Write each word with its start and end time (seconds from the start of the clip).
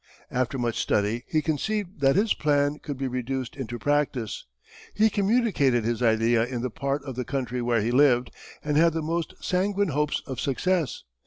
After 0.31 0.57
much 0.57 0.79
study 0.81 1.25
he 1.27 1.43
conceived 1.43 1.99
that 2.01 2.15
his 2.15 2.33
plan 2.33 2.79
could 2.79 2.97
be 2.97 3.07
reduced 3.07 3.55
into 3.55 3.77
practice. 3.77 4.47
He 4.95 5.11
communicated 5.11 5.83
his 5.83 6.01
idea 6.01 6.43
in 6.43 6.63
the 6.63 6.71
part 6.71 7.03
of 7.03 7.13
the 7.15 7.23
country 7.23 7.61
where 7.61 7.81
he 7.81 7.91
lived, 7.91 8.31
and 8.63 8.77
had 8.77 8.93
the 8.93 9.03
most 9.03 9.35
sanguine 9.41 9.89
hopes 9.89 10.23
of 10.25 10.39
success. 10.39 11.03